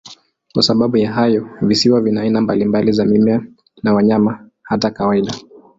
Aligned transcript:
Kwa 0.53 0.63
sababu 0.63 0.97
ya 0.97 1.11
hayo, 1.13 1.49
visiwa 1.61 2.01
vina 2.01 2.21
aina 2.21 2.41
mbalimbali 2.41 2.91
za 2.91 3.05
mimea 3.05 3.45
na 3.83 3.93
wanyama, 3.93 4.49
hata 4.63 4.91
kawaida. 4.91 5.35